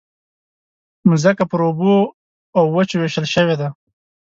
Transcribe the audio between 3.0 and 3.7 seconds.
وېشل شوې ده.